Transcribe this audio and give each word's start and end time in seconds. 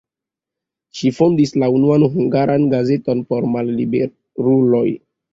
Ŝi 0.99 1.09
fondis 1.17 1.51
la 1.63 1.67
unuan 1.75 2.05
hungaran 2.15 2.65
gazeton 2.71 3.21
por 3.33 3.45
malliberuloj. 3.57 4.87